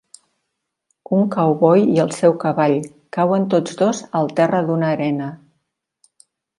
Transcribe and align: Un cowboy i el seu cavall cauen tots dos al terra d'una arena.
Un 1.17 1.27
cowboy 1.35 1.83
i 1.97 2.01
el 2.05 2.15
seu 2.21 2.35
cavall 2.45 2.75
cauen 3.19 3.47
tots 3.55 3.79
dos 3.85 4.03
al 4.23 4.35
terra 4.43 4.67
d'una 4.71 4.93
arena. 4.99 5.33